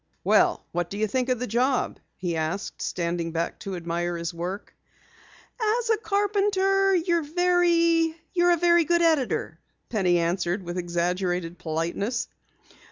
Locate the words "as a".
5.61-5.97